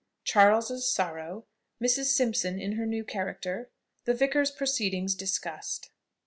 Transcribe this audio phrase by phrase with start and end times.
[0.23, 1.45] CHARLES'S SORROW.
[1.79, 2.05] MRS.
[2.05, 3.69] SIMPSON IN HER NEW CHARACTER.
[4.05, 5.91] THE VICAR'S PROCEEDINGS DISCUSSED.